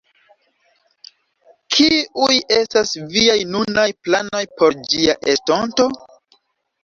Kiuj 1.75 2.37
estas 2.55 2.93
viaj 3.11 3.35
nunaj 3.55 3.85
planoj 4.07 4.41
por 4.61 4.77
ĝia 4.95 5.17
estonto? 5.35 5.87